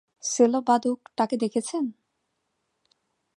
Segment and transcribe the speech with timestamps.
[0.23, 1.83] Cello বাদক টাকে দেখেছেন?